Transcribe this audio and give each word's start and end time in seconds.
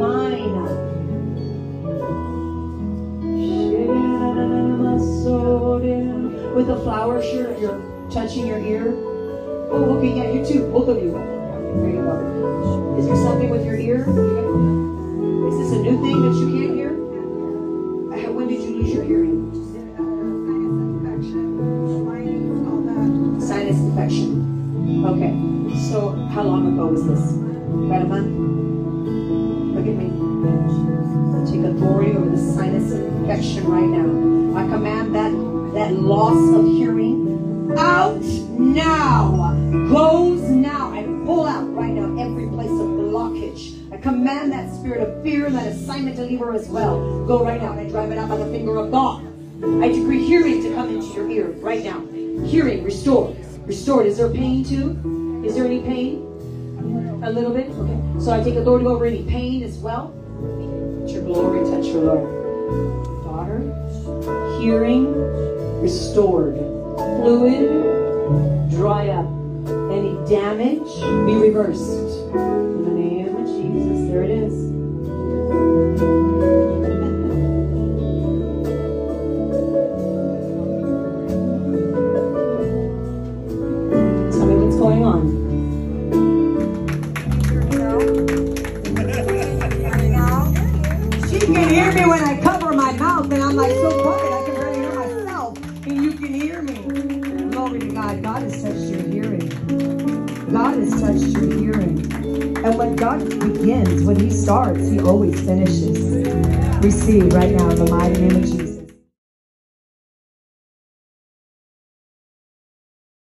mine. 0.00 0.56
With 6.56 6.68
a 6.68 6.80
flower 6.82 7.22
shirt, 7.22 7.58
you're 7.58 7.80
touching 8.10 8.46
your 8.46 8.58
ear. 8.58 8.92
Oh, 9.70 9.78
looking 9.78 10.20
at 10.20 10.34
you 10.34 10.44
too, 10.44 10.70
both 10.72 10.88
of 10.88 10.96
you. 10.96 11.16
Is 12.98 13.06
there 13.06 13.16
something 13.16 13.50
with 13.50 13.64
your 13.64 13.76
ear? 13.76 14.00
Is 14.00 15.58
this 15.58 15.72
a 15.72 15.82
new 15.82 16.02
thing 16.02 16.20
that 16.20 16.34
you 16.36 16.48
can't 16.50 16.74
hear? 16.74 16.92
Uh, 18.28 18.32
when 18.32 18.48
did 18.48 18.62
you 18.62 18.76
lose 18.76 18.92
your 18.92 19.04
hearing? 19.04 19.38
Sinus 23.40 23.78
infection. 23.78 25.04
Okay. 25.06 25.32
So 25.88 26.10
how 26.32 26.42
long 26.42 26.74
ago 26.74 26.88
was 26.88 27.06
this? 27.06 27.32
About 27.32 28.02
a 28.02 28.06
month? 28.06 28.79
Right 33.40 33.88
now. 33.88 34.58
I 34.58 34.68
command 34.68 35.14
that 35.14 35.30
that 35.72 35.94
loss 35.94 36.54
of 36.54 36.66
hearing 36.66 37.74
out 37.78 38.20
now. 38.20 39.54
Goes 39.88 40.42
now. 40.42 40.92
I 40.92 41.04
pull 41.24 41.46
out 41.46 41.62
right 41.74 41.90
now 41.90 42.22
every 42.22 42.48
place 42.48 42.68
of 42.68 42.86
blockage. 42.86 43.90
I 43.92 43.96
command 43.96 44.52
that 44.52 44.74
spirit 44.74 45.00
of 45.00 45.22
fear 45.22 45.46
and 45.46 45.54
that 45.54 45.68
assignment 45.68 46.16
to 46.16 46.24
leave 46.24 46.40
her 46.40 46.52
as 46.54 46.68
well. 46.68 47.24
Go 47.26 47.42
right 47.42 47.60
now. 47.60 47.72
I 47.72 47.88
drive 47.88 48.10
it 48.12 48.18
out 48.18 48.28
by 48.28 48.36
the 48.36 48.46
finger 48.46 48.76
of 48.76 48.90
God. 48.90 49.24
I 49.82 49.88
decree 49.88 50.22
hearing 50.22 50.62
to 50.62 50.74
come 50.74 50.90
into 50.90 51.06
your 51.14 51.30
ear 51.30 51.46
right 51.60 51.82
now. 51.82 52.00
Hearing 52.46 52.84
restored. 52.84 53.38
Restored. 53.66 54.04
Is 54.04 54.18
there 54.18 54.28
pain 54.28 54.64
too? 54.64 55.42
Is 55.46 55.54
there 55.54 55.64
any 55.64 55.80
pain? 55.80 56.26
A 57.24 57.30
little 57.30 57.54
bit? 57.54 57.70
Okay. 57.70 58.20
So 58.22 58.32
I 58.32 58.42
take 58.42 58.56
authority 58.56 58.86
over 58.86 59.06
any 59.06 59.22
pain 59.22 59.62
as 59.62 59.78
well. 59.78 60.12
Let 61.00 61.10
your 61.10 61.22
glory 61.22 61.64
touch 61.70 61.86
your 61.86 62.02
Lord. 62.02 62.40
Daughter, 63.40 64.60
hearing 64.60 65.14
restored. 65.80 66.56
Fluid, 67.22 68.70
dry 68.70 69.08
up. 69.08 69.24
Any 69.90 70.12
damage, 70.28 70.92
be 71.24 71.36
reversed. 71.36 72.28
In 72.34 72.84
the 72.84 72.90
name 72.90 73.34
of 73.34 73.46
Jesus, 73.46 74.10
there 74.10 74.24
it 74.24 74.30
is. 74.30 74.52
Tell 84.36 84.46
me 84.46 84.54
what's 84.62 84.76
going 84.76 85.02
on. 85.02 85.49
She 91.40 91.46
can 91.46 91.68
hear 91.70 91.92
me 91.92 92.06
when 92.06 92.22
I 92.22 92.40
cover 92.42 92.72
my 92.74 92.92
mouth, 92.92 93.32
and 93.32 93.42
I'm 93.42 93.56
like 93.56 93.72
so 93.72 94.02
quiet 94.02 94.32
I 94.32 94.44
can 94.44 94.54
barely 94.54 94.80
hear 94.80 94.92
myself, 94.94 95.58
and 95.86 96.04
you 96.04 96.12
can 96.12 96.34
hear 96.34 96.62
me. 96.62 97.50
Glory 97.50 97.80
to 97.80 97.88
God. 97.92 98.22
God 98.22 98.42
has 98.42 98.62
touched 98.62 98.90
your 98.90 99.02
hearing. 99.08 99.48
God 100.52 100.78
has 100.78 101.00
touched 101.00 101.36
your 101.38 101.58
hearing. 101.58 102.12
And 102.64 102.78
when 102.78 102.96
God 102.96 103.20
begins, 103.40 104.04
when 104.04 104.20
He 104.20 104.30
starts, 104.30 104.88
He 104.88 105.00
always 105.00 105.40
finishes. 105.40 106.26
Receive 106.84 107.32
right 107.32 107.52
now 107.52 107.70
in 107.70 107.76
the 107.76 107.90
mighty 107.90 108.20
name 108.20 108.36
of 108.36 108.42
Jesus. 108.42 108.69